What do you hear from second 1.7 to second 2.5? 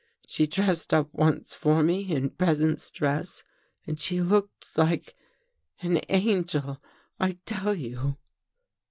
me in